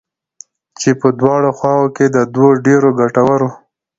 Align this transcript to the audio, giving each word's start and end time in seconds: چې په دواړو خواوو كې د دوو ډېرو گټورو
چې 0.79 0.89
په 0.99 1.07
دواړو 1.19 1.49
خواوو 1.57 1.93
كې 1.95 2.05
د 2.09 2.17
دوو 2.33 2.49
ډېرو 2.65 2.89
گټورو 2.99 3.49